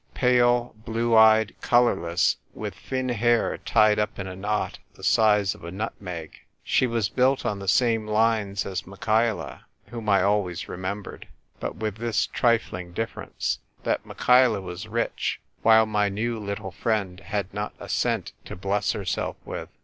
Pale, 0.15 0.73
blue 0.79 1.15
eyed, 1.15 1.53
colourless, 1.61 2.37
with 2.55 2.73
thin 2.73 3.09
hair 3.09 3.59
tied 3.59 3.99
up 3.99 4.17
in 4.17 4.25
a 4.25 4.35
knot 4.35 4.79
the 4.95 5.03
size 5.03 5.53
of 5.53 5.63
a 5.63 5.69
nutmeg, 5.71 6.39
she 6.63 6.87
was 6.87 7.07
built 7.07 7.45
on 7.45 7.59
the 7.59 7.67
same 7.67 8.07
lines 8.07 8.65
as 8.65 8.87
Michaela 8.87 9.65
(whom 9.89 10.09
I 10.09 10.23
always 10.23 10.67
remembered), 10.67 11.27
but 11.59 11.75
with 11.75 11.97
this 11.97 12.25
trifling 12.25 12.93
diff'erence— 12.95 13.59
that 13.83 14.03
Michaela 14.03 14.59
was 14.59 14.87
rich, 14.87 15.39
while 15.61 15.85
my 15.85 16.09
now 16.09 16.39
little 16.39 16.71
friend 16.71 17.19
had 17.19 17.53
not 17.53 17.75
a 17.79 17.87
cent 17.87 18.31
to 18.45 18.55
bless 18.55 18.93
herself 18.93 19.35
with. 19.45 19.69